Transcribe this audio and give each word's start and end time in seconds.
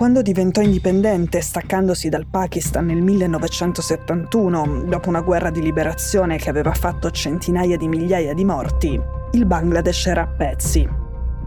Quando 0.00 0.22
diventò 0.22 0.62
indipendente, 0.62 1.42
staccandosi 1.42 2.08
dal 2.08 2.24
Pakistan 2.24 2.86
nel 2.86 3.02
1971, 3.02 4.84
dopo 4.86 5.10
una 5.10 5.20
guerra 5.20 5.50
di 5.50 5.60
liberazione 5.60 6.38
che 6.38 6.48
aveva 6.48 6.72
fatto 6.72 7.10
centinaia 7.10 7.76
di 7.76 7.86
migliaia 7.86 8.32
di 8.32 8.42
morti, 8.46 8.98
il 9.32 9.44
Bangladesh 9.44 10.06
era 10.06 10.22
a 10.22 10.26
pezzi. 10.26 10.88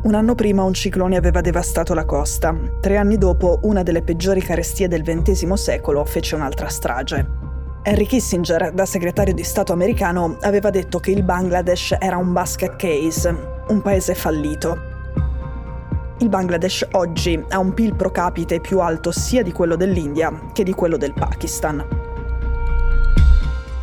Un 0.03 0.13
anno 0.13 0.35
prima 0.35 0.61
un 0.61 0.73
ciclone 0.75 1.17
aveva 1.17 1.41
devastato 1.41 1.95
la 1.95 2.05
costa. 2.05 2.55
Tre 2.79 2.95
anni 2.95 3.17
dopo, 3.17 3.58
una 3.63 3.81
delle 3.81 4.03
peggiori 4.03 4.41
carestie 4.41 4.88
del 4.88 5.02
XX 5.02 5.52
secolo 5.53 6.05
fece 6.05 6.35
un'altra 6.35 6.67
strage. 6.67 7.27
Henry 7.81 8.05
Kissinger, 8.05 8.72
da 8.72 8.85
segretario 8.85 9.33
di 9.33 9.44
Stato 9.44 9.73
americano, 9.73 10.38
aveva 10.41 10.70
detto 10.70 10.99
che 10.99 11.09
il 11.09 11.23
Bangladesh 11.23 11.95
era 11.99 12.17
un 12.17 12.31
basket 12.31 12.75
case, 12.75 13.35
un 13.70 13.81
paese 13.81 14.13
fallito, 14.13 14.92
il 16.23 16.30
Bangladesh 16.30 16.88
oggi 16.91 17.44
ha 17.50 17.59
un 17.59 17.73
PIL 17.73 17.95
pro 17.95 18.09
capite 18.09 18.62
più 18.62 18.80
alto 18.80 19.12
sia 19.12 19.44
di 19.44 19.52
quello 19.52 19.76
dell'India 19.76 20.52
che 20.54 20.64
di 20.64 20.72
quello 20.72 20.95
del 20.95 21.14
Pakistan. 21.14 21.86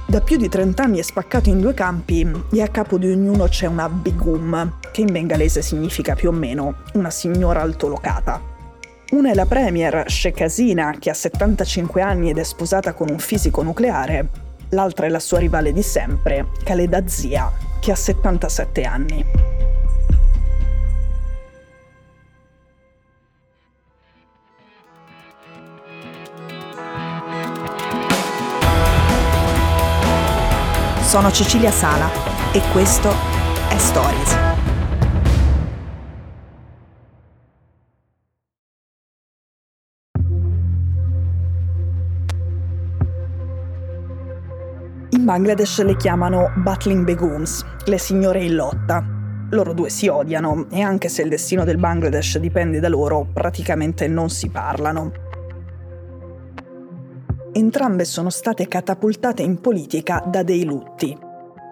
Da 0.07 0.21
più 0.23 0.39
di 0.39 0.49
30 0.49 0.83
anni 0.83 0.99
è 0.99 1.03
spaccato 1.03 1.51
in 1.51 1.61
due 1.61 1.75
campi 1.75 2.29
e 2.51 2.63
a 2.63 2.69
capo 2.69 2.99
di 2.99 3.11
ognuno 3.11 3.45
c'è 3.45 3.67
una 3.67 3.89
begum, 3.89 4.79
che 4.91 5.03
in 5.03 5.13
bengalese 5.13 5.61
significa 5.61 6.15
più 6.15 6.31
o 6.31 6.33
meno 6.33 6.77
una 6.95 7.11
signora 7.11 7.61
altolocata. 7.61 8.41
Una 9.11 9.31
è 9.31 9.35
la 9.35 9.47
premier, 9.47 10.05
Sheikh 10.07 10.41
Hasina, 10.41 10.97
che 10.99 11.11
ha 11.11 11.15
75 11.15 12.01
anni 12.01 12.31
ed 12.31 12.39
è 12.39 12.43
sposata 12.43 12.95
con 12.95 13.11
un 13.11 13.19
fisico 13.19 13.63
nucleare. 13.63 14.29
L'altra 14.71 15.07
è 15.07 15.11
la 15.11 15.21
sua 15.21 15.39
rivale 15.39 15.73
di 15.73 15.83
sempre, 15.83 16.47
Khaleda 16.65 17.07
Zia, 17.07 17.53
che 17.81 17.93
ha 17.93 17.97
77 17.97 18.83
anni. 18.83 19.70
Sono 31.11 31.33
Cecilia 31.33 31.73
Sala 31.73 32.09
e 32.53 32.63
questo 32.71 33.09
è 33.69 33.77
Stories. 33.77 34.37
In 45.09 45.25
Bangladesh 45.25 45.83
le 45.83 45.97
chiamano 45.97 46.53
Battling 46.55 47.03
Begums, 47.03 47.65
le 47.87 47.99
signore 47.99 48.45
in 48.45 48.55
lotta. 48.55 49.05
Loro 49.51 49.73
due 49.73 49.91
si 49.91 50.07
odiano 50.07 50.69
e 50.71 50.81
anche 50.81 51.09
se 51.09 51.23
il 51.23 51.29
destino 51.29 51.65
del 51.65 51.79
Bangladesh 51.79 52.39
dipende 52.39 52.79
da 52.79 52.89
loro, 52.89 53.27
praticamente 53.33 54.07
non 54.07 54.31
si 54.31 54.49
parlano. 54.49 55.30
Entrambe 57.53 58.05
sono 58.05 58.31
state 58.31 58.69
catapultate 58.69 59.43
in 59.43 59.61
politica 59.61 60.23
da 60.25 60.45
dei 60.45 60.65
lutti. 60.65 61.17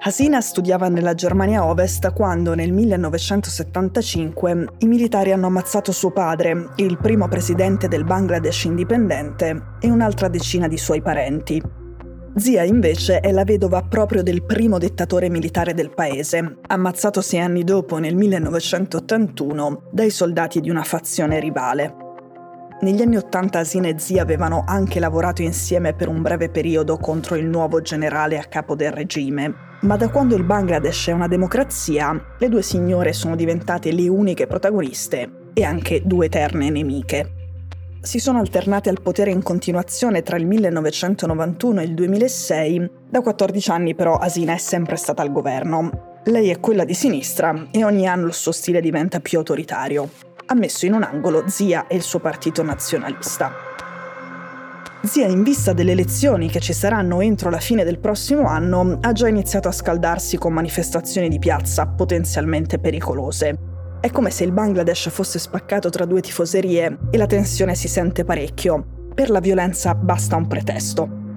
Hasina 0.01 0.41
studiava 0.41 0.89
nella 0.89 1.15
Germania 1.15 1.65
Ovest 1.65 2.13
quando 2.13 2.55
nel 2.55 2.73
1975 2.73 4.67
i 4.79 4.87
militari 4.87 5.33
hanno 5.33 5.47
ammazzato 5.47 5.93
suo 5.93 6.11
padre, 6.11 6.71
il 6.77 6.99
primo 6.99 7.29
presidente 7.29 7.87
del 7.87 8.05
Bangladesh 8.05 8.65
indipendente, 8.65 9.77
e 9.81 9.89
un'altra 9.91 10.29
decina 10.29 10.67
di 10.67 10.79
suoi 10.79 11.01
parenti. 11.01 11.63
Zia 12.35 12.65
invece 12.65 13.21
è 13.21 13.31
la 13.31 13.45
vedova 13.45 13.83
proprio 13.83 14.23
del 14.23 14.45
primo 14.45 14.79
dittatore 14.79 15.29
militare 15.29 15.75
del 15.75 15.91
paese, 15.91 16.59
ammazzato 16.67 17.21
sei 17.21 17.41
anni 17.41 17.63
dopo 17.63 17.99
nel 17.99 18.17
1981 18.17 19.83
dai 19.91 20.11
soldati 20.11 20.61
di 20.61 20.71
una 20.71 20.83
fazione 20.83 21.41
rivale. 21.41 22.08
Negli 22.81 23.03
anni 23.03 23.17
Ottanta 23.17 23.59
Asina 23.59 23.89
e 23.89 23.99
Zia 23.99 24.23
avevano 24.23 24.63
anche 24.65 25.01
lavorato 25.01 25.43
insieme 25.43 25.95
per 25.95 26.07
un 26.07 26.23
breve 26.23 26.49
periodo 26.49 26.97
contro 26.97 27.35
il 27.35 27.45
nuovo 27.45 27.81
generale 27.81 28.39
a 28.39 28.45
capo 28.45 28.77
del 28.77 28.93
regime, 28.93 29.53
ma 29.81 29.97
da 29.97 30.09
quando 30.09 30.37
il 30.37 30.45
Bangladesh 30.45 31.09
è 31.09 31.13
una 31.13 31.27
democrazia, 31.27 32.37
le 32.39 32.49
due 32.49 32.63
signore 32.63 33.13
sono 33.13 33.35
diventate 33.35 33.91
le 33.91 34.07
uniche 34.07 34.47
protagoniste 34.47 35.51
e 35.55 35.65
anche 35.65 36.03
due 36.05 36.27
eterne 36.27 36.71
nemiche. 36.71 37.33
Si 38.01 38.21
sono 38.21 38.39
alternate 38.39 38.91
al 38.91 39.03
potere 39.03 39.33
in 39.33 39.43
continuazione 39.43 40.23
tra 40.23 40.37
il 40.37 40.47
1991 40.47 41.81
e 41.81 41.85
il 41.85 41.95
2006, 41.95 42.91
da 43.11 43.21
14 43.23 43.71
anni 43.73 43.97
però 43.97 44.19
Asina 44.19 44.55
è 44.55 44.59
sempre 44.59 44.95
stata 44.95 45.21
al 45.21 45.33
governo. 45.33 46.21
Lei 46.27 46.51
è 46.51 46.61
quella 46.61 46.85
di 46.85 46.95
sinistra 46.95 47.71
e 47.73 47.83
ogni 47.83 48.07
anno 48.07 48.29
il 48.29 48.35
suo 48.35 48.53
stile 48.53 48.81
diventa 48.81 49.19
più 49.19 49.39
autoritario 49.39 50.28
ha 50.51 50.55
messo 50.55 50.87
in 50.87 50.95
un 50.95 51.03
angolo 51.03 51.45
Zia 51.47 51.87
e 51.87 51.97
il 51.97 52.03
suo 52.03 52.21
partito 52.21 52.63
nazionalista. 52.63 53.53
Zia, 55.03 55.27
in 55.27 55.43
vista 55.43 55.75
delle 55.75 55.93
elezioni 55.93 56.49
che 56.49 56.61
ci 56.61 56.73
saranno 56.73 57.21
entro 57.21 57.51
la 57.51 57.59
fine 57.59 57.85
del 57.85 57.99
prossimo 57.99 58.49
anno, 58.49 58.99
ha 59.01 59.13
già 59.13 59.29
iniziato 59.29 59.69
a 59.69 59.73
scaldarsi 59.73 60.39
con 60.39 60.55
manifestazioni 60.55 61.29
di 61.29 61.39
piazza 61.39 61.87
potenzialmente 61.87 62.79
pericolose. 62.79 63.59
È 64.01 64.11
come 64.11 64.31
se 64.31 64.45
il 64.45 64.53
Bangladesh 64.53 65.11
fosse 65.11 65.39
spaccato 65.39 65.91
tra 65.91 66.07
due 66.07 66.21
tifoserie 66.21 66.99
e 67.11 67.19
la 67.19 67.27
tensione 67.27 67.75
si 67.75 67.89
sente 67.89 68.25
parecchio. 68.25 69.11
Per 69.15 69.31
la 69.31 69.41
violenza 69.41 69.95
basta 69.95 70.37
un 70.37 70.47
pretesto. 70.47 71.28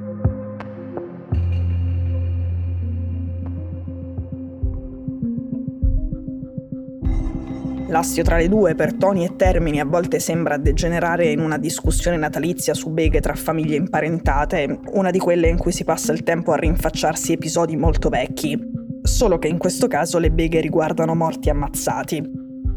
L'astio 7.91 8.23
tra 8.23 8.37
le 8.37 8.47
due 8.47 8.73
per 8.73 8.93
toni 8.93 9.25
e 9.25 9.35
termini 9.35 9.81
a 9.81 9.85
volte 9.85 10.21
sembra 10.21 10.55
degenerare 10.55 11.29
in 11.29 11.41
una 11.41 11.57
discussione 11.57 12.15
natalizia 12.15 12.73
su 12.73 12.89
beghe 12.89 13.19
tra 13.19 13.35
famiglie 13.35 13.75
imparentate, 13.75 14.79
una 14.93 15.11
di 15.11 15.19
quelle 15.19 15.49
in 15.49 15.57
cui 15.57 15.73
si 15.73 15.83
passa 15.83 16.13
il 16.13 16.23
tempo 16.23 16.53
a 16.53 16.55
rinfacciarsi 16.55 17.33
episodi 17.33 17.75
molto 17.75 18.07
vecchi. 18.07 18.57
Solo 19.01 19.37
che 19.39 19.49
in 19.49 19.57
questo 19.57 19.87
caso 19.87 20.19
le 20.19 20.31
beghe 20.31 20.61
riguardano 20.61 21.15
morti 21.15 21.49
ammazzati. 21.49 22.23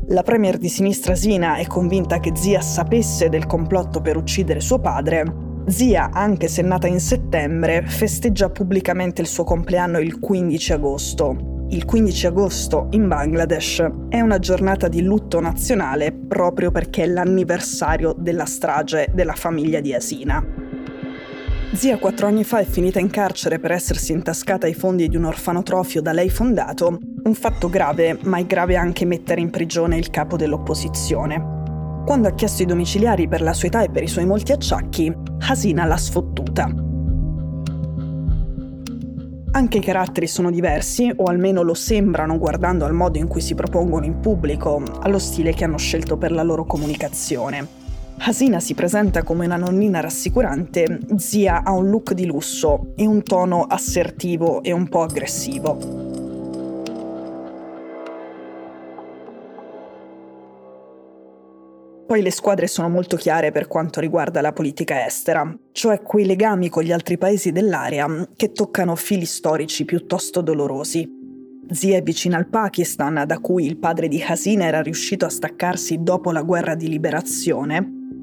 La 0.08 0.22
premier 0.22 0.58
di 0.58 0.68
sinistra 0.68 1.14
Sina 1.14 1.58
è 1.58 1.66
convinta 1.68 2.18
che 2.18 2.32
Zia 2.34 2.60
sapesse 2.60 3.28
del 3.28 3.46
complotto 3.46 4.00
per 4.00 4.16
uccidere 4.16 4.58
suo 4.58 4.80
padre. 4.80 5.62
Zia, 5.66 6.10
anche 6.12 6.48
se 6.48 6.62
nata 6.62 6.88
in 6.88 6.98
settembre, 6.98 7.84
festeggia 7.86 8.50
pubblicamente 8.50 9.20
il 9.20 9.28
suo 9.28 9.44
compleanno 9.44 10.00
il 10.00 10.18
15 10.18 10.72
agosto, 10.72 11.53
il 11.74 11.84
15 11.86 12.28
agosto 12.28 12.86
in 12.90 13.08
Bangladesh 13.08 13.84
è 14.08 14.20
una 14.20 14.38
giornata 14.38 14.86
di 14.86 15.02
lutto 15.02 15.40
nazionale 15.40 16.12
proprio 16.12 16.70
perché 16.70 17.02
è 17.02 17.06
l'anniversario 17.06 18.14
della 18.16 18.44
strage 18.44 19.10
della 19.12 19.32
famiglia 19.32 19.80
di 19.80 19.92
Asina. 19.92 20.40
Zia 21.72 21.98
quattro 21.98 22.28
anni 22.28 22.44
fa 22.44 22.60
è 22.60 22.64
finita 22.64 23.00
in 23.00 23.10
carcere 23.10 23.58
per 23.58 23.72
essersi 23.72 24.12
intascata 24.12 24.68
i 24.68 24.74
fondi 24.74 25.08
di 25.08 25.16
un 25.16 25.24
orfanotrofio 25.24 26.00
da 26.00 26.12
lei 26.12 26.30
fondato, 26.30 26.96
un 27.24 27.34
fatto 27.34 27.68
grave, 27.68 28.20
ma 28.22 28.38
è 28.38 28.46
grave 28.46 28.76
anche 28.76 29.04
mettere 29.04 29.40
in 29.40 29.50
prigione 29.50 29.96
il 29.96 30.10
capo 30.10 30.36
dell'opposizione. 30.36 32.02
Quando 32.06 32.28
ha 32.28 32.34
chiesto 32.34 32.62
i 32.62 32.66
domiciliari 32.66 33.26
per 33.26 33.42
la 33.42 33.52
sua 33.52 33.66
età 33.66 33.82
e 33.82 33.90
per 33.90 34.04
i 34.04 34.08
suoi 34.08 34.26
molti 34.26 34.52
acciacchi, 34.52 35.12
Hasina 35.40 35.84
l'ha 35.84 35.96
sfottuta. 35.96 36.83
Anche 39.56 39.78
i 39.78 39.80
caratteri 39.80 40.26
sono 40.26 40.50
diversi, 40.50 41.12
o 41.14 41.26
almeno 41.26 41.62
lo 41.62 41.74
sembrano 41.74 42.38
guardando 42.38 42.86
al 42.86 42.92
modo 42.92 43.18
in 43.18 43.28
cui 43.28 43.40
si 43.40 43.54
propongono 43.54 44.04
in 44.04 44.18
pubblico, 44.18 44.82
allo 45.02 45.20
stile 45.20 45.54
che 45.54 45.62
hanno 45.62 45.78
scelto 45.78 46.16
per 46.16 46.32
la 46.32 46.42
loro 46.42 46.64
comunicazione. 46.64 47.64
Hasina 48.18 48.58
si 48.58 48.74
presenta 48.74 49.22
come 49.22 49.46
una 49.46 49.56
nonnina 49.56 50.00
rassicurante, 50.00 50.98
Zia 51.18 51.62
ha 51.62 51.70
un 51.70 51.88
look 51.88 52.14
di 52.14 52.26
lusso 52.26 52.94
e 52.96 53.06
un 53.06 53.22
tono 53.22 53.62
assertivo 53.62 54.60
e 54.60 54.72
un 54.72 54.88
po' 54.88 55.02
aggressivo. 55.02 56.03
Poi 62.14 62.22
le 62.22 62.30
squadre 62.30 62.68
sono 62.68 62.88
molto 62.88 63.16
chiare 63.16 63.50
per 63.50 63.66
quanto 63.66 63.98
riguarda 63.98 64.40
la 64.40 64.52
politica 64.52 65.04
estera, 65.04 65.52
cioè 65.72 66.00
quei 66.00 66.24
legami 66.24 66.68
con 66.68 66.84
gli 66.84 66.92
altri 66.92 67.18
paesi 67.18 67.50
dell'area 67.50 68.28
che 68.36 68.52
toccano 68.52 68.94
fili 68.94 69.24
storici 69.24 69.84
piuttosto 69.84 70.40
dolorosi. 70.40 71.10
Zia 71.72 71.96
è 71.96 72.02
vicina 72.04 72.36
al 72.36 72.46
Pakistan, 72.46 73.24
da 73.26 73.40
cui 73.40 73.66
il 73.66 73.78
padre 73.78 74.06
di 74.06 74.22
Hasina 74.22 74.64
era 74.64 74.80
riuscito 74.80 75.24
a 75.24 75.28
staccarsi 75.28 76.04
dopo 76.04 76.30
la 76.30 76.42
guerra 76.42 76.76
di 76.76 76.88
liberazione. 76.88 77.78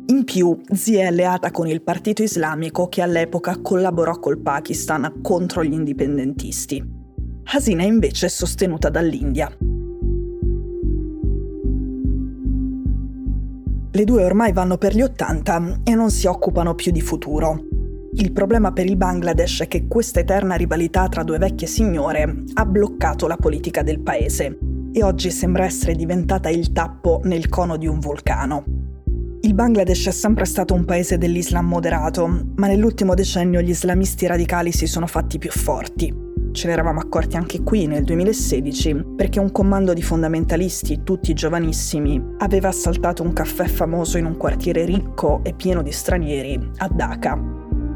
In 0.05 0.23
più, 0.23 0.57
Zia 0.71 1.01
è 1.01 1.07
alleata 1.07 1.51
con 1.51 1.67
il 1.67 1.81
partito 1.81 2.23
islamico 2.23 2.87
che 2.87 3.01
all'epoca 3.01 3.59
collaborò 3.61 4.19
col 4.19 4.39
Pakistan 4.39 5.19
contro 5.21 5.65
gli 5.65 5.73
indipendentisti. 5.73 6.81
Hasina 7.43 7.83
invece 7.83 8.27
è 8.27 8.29
sostenuta 8.29 8.87
dall'India. 8.87 9.53
Le 13.93 14.05
due 14.05 14.23
ormai 14.23 14.53
vanno 14.53 14.77
per 14.77 14.95
gli 14.95 15.01
80 15.01 15.81
e 15.83 15.95
non 15.95 16.11
si 16.11 16.25
occupano 16.25 16.75
più 16.75 16.93
di 16.93 17.01
futuro. 17.01 17.65
Il 18.13 18.31
problema 18.31 18.71
per 18.71 18.85
il 18.85 18.95
Bangladesh 18.95 19.63
è 19.63 19.67
che 19.67 19.85
questa 19.87 20.21
eterna 20.21 20.55
rivalità 20.55 21.09
tra 21.09 21.23
due 21.23 21.37
vecchie 21.37 21.67
signore 21.67 22.43
ha 22.53 22.65
bloccato 22.65 23.27
la 23.27 23.35
politica 23.35 23.83
del 23.83 23.99
paese 23.99 24.57
e 24.93 25.03
oggi 25.03 25.29
sembra 25.29 25.65
essere 25.65 25.95
diventata 25.95 26.47
il 26.47 26.71
tappo 26.71 27.19
nel 27.25 27.49
cono 27.49 27.75
di 27.75 27.87
un 27.87 27.99
vulcano. 27.99 28.63
Il 29.41 29.53
Bangladesh 29.53 30.07
è 30.07 30.11
sempre 30.11 30.45
stato 30.45 30.73
un 30.73 30.85
paese 30.85 31.17
dell'Islam 31.17 31.67
moderato, 31.67 32.27
ma 32.55 32.67
nell'ultimo 32.67 33.13
decennio 33.13 33.59
gli 33.59 33.71
islamisti 33.71 34.25
radicali 34.25 34.71
si 34.71 34.87
sono 34.87 35.05
fatti 35.05 35.37
più 35.37 35.51
forti. 35.51 36.30
Ce 36.51 36.67
ne 36.67 36.73
eravamo 36.73 36.99
accorti 36.99 37.37
anche 37.37 37.63
qui 37.63 37.87
nel 37.87 38.03
2016 38.03 39.13
perché 39.15 39.39
un 39.39 39.51
comando 39.53 39.93
di 39.93 40.01
fondamentalisti, 40.01 41.01
tutti 41.03 41.33
giovanissimi, 41.33 42.21
aveva 42.39 42.67
assaltato 42.67 43.23
un 43.23 43.31
caffè 43.31 43.65
famoso 43.65 44.17
in 44.17 44.25
un 44.25 44.35
quartiere 44.35 44.83
ricco 44.83 45.39
e 45.43 45.53
pieno 45.53 45.81
di 45.81 45.91
stranieri 45.91 46.59
a 46.77 46.89
Dhaka. 46.89 47.39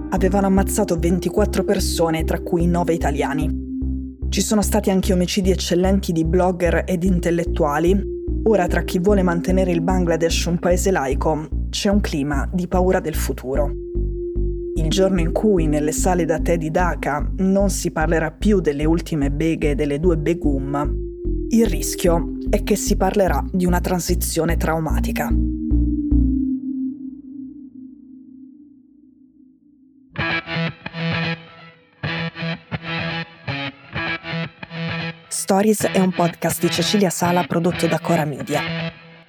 Avevano 0.10 0.48
ammazzato 0.48 0.98
24 0.98 1.66
persone, 1.66 2.24
tra 2.24 2.40
cui 2.40 2.66
9 2.66 2.94
italiani. 2.94 3.63
Ci 4.30 4.42
sono 4.42 4.62
stati 4.62 4.90
anche 4.90 5.12
omicidi 5.12 5.51
eccellenti 5.51 6.13
di 6.13 6.24
blogger 6.24 6.84
ed 6.88 7.04
intellettuali. 7.04 8.13
Ora 8.46 8.68
tra 8.68 8.84
chi 8.84 9.00
vuole 9.00 9.22
mantenere 9.22 9.72
il 9.72 9.81
Bangladesh 9.81 10.46
un 10.46 10.60
paese 10.60 10.92
laico 10.92 11.48
c'è 11.69 11.90
un 11.90 12.00
clima 12.00 12.50
di 12.54 12.68
paura 12.68 13.01
del 13.01 13.16
futuro 13.16 13.85
il 14.86 14.92
giorno 14.92 15.20
in 15.20 15.32
cui 15.32 15.66
nelle 15.66 15.92
sale 15.92 16.26
da 16.26 16.40
tè 16.40 16.58
di 16.58 16.70
Dhaka 16.70 17.32
non 17.38 17.72
si 17.72 17.90
parlerà 17.90 18.30
più 18.30 18.60
delle 18.60 18.86
ultime 18.86 19.32
beghe 19.32 19.74
delle 19.74 20.00
due 20.00 20.16
Begum, 20.16 20.94
il 21.50 21.66
rischio 21.66 22.38
è 22.52 22.62
che 22.62 22.76
si 22.76 22.96
parlerà 22.96 23.44
di 23.52 23.66
una 23.66 23.80
transizione 23.80 24.58
traumatica. 24.58 25.34
Stories 35.28 35.82
è 35.88 36.00
un 36.00 36.12
podcast 36.12 36.62
di 36.62 36.70
Cecilia 36.70 37.10
Sala 37.10 37.44
prodotto 37.46 37.88
da 37.88 38.00
Cora 38.00 38.26
Media. 38.26 38.62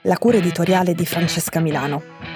La 0.03 0.19
cura 0.19 0.37
editoriale 0.37 0.94
di 0.94 1.06
Francesca 1.06 1.61
Milano. 1.61 2.35